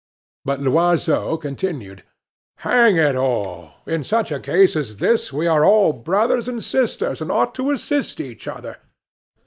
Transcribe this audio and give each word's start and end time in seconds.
But 0.43 0.61
Loiseau 0.61 1.37
continued: 1.37 2.01
"Hang 2.65 2.97
it 2.97 3.15
all, 3.15 3.73
in 3.85 4.03
such 4.03 4.31
a 4.31 4.39
case 4.39 4.75
as 4.75 4.97
this 4.97 5.31
we 5.31 5.45
are 5.45 5.63
all 5.63 5.93
brothers 5.93 6.47
and 6.47 6.63
sisters 6.63 7.21
and 7.21 7.31
ought 7.31 7.53
to 7.53 7.69
assist 7.69 8.19
each 8.19 8.47
other. 8.47 8.77